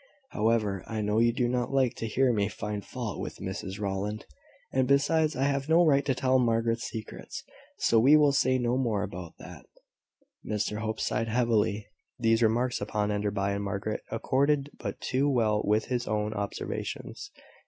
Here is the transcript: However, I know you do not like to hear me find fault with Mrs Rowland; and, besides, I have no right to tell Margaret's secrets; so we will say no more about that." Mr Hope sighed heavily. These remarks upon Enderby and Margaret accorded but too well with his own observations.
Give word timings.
However, 0.29 0.83
I 0.87 1.01
know 1.01 1.19
you 1.19 1.31
do 1.31 1.47
not 1.47 1.71
like 1.71 1.93
to 1.97 2.07
hear 2.07 2.33
me 2.33 2.47
find 2.47 2.83
fault 2.83 3.19
with 3.19 3.35
Mrs 3.37 3.79
Rowland; 3.79 4.25
and, 4.73 4.87
besides, 4.87 5.35
I 5.35 5.43
have 5.43 5.69
no 5.69 5.85
right 5.85 6.03
to 6.07 6.15
tell 6.15 6.39
Margaret's 6.39 6.85
secrets; 6.89 7.43
so 7.77 7.99
we 7.99 8.17
will 8.17 8.31
say 8.31 8.57
no 8.57 8.77
more 8.79 9.03
about 9.03 9.35
that." 9.37 9.67
Mr 10.43 10.79
Hope 10.79 10.99
sighed 10.99 11.27
heavily. 11.27 11.85
These 12.17 12.41
remarks 12.41 12.81
upon 12.81 13.11
Enderby 13.11 13.51
and 13.53 13.63
Margaret 13.63 14.01
accorded 14.09 14.71
but 14.79 14.99
too 15.01 15.29
well 15.29 15.61
with 15.63 15.85
his 15.85 16.07
own 16.07 16.33
observations. 16.33 17.29